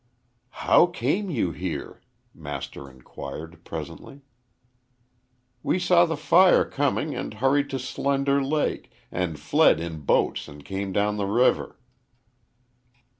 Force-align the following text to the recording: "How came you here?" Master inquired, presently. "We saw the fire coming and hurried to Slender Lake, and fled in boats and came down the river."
"How 0.65 0.87
came 0.87 1.29
you 1.29 1.51
here?" 1.51 2.01
Master 2.33 2.89
inquired, 2.89 3.63
presently. 3.63 4.21
"We 5.61 5.77
saw 5.77 6.05
the 6.05 6.17
fire 6.17 6.65
coming 6.65 7.13
and 7.13 7.35
hurried 7.35 7.69
to 7.69 7.77
Slender 7.77 8.43
Lake, 8.43 8.89
and 9.11 9.39
fled 9.39 9.79
in 9.79 9.99
boats 10.01 10.47
and 10.47 10.65
came 10.65 10.91
down 10.91 11.17
the 11.17 11.27
river." 11.27 11.77